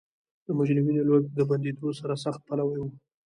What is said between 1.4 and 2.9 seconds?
بندېدو سرسخت پلوی و.